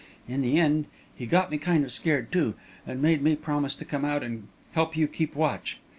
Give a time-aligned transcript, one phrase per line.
[0.27, 2.55] In the end, he got me kind of scared, too,
[2.87, 5.77] and made me promise to come out and help you keep watch.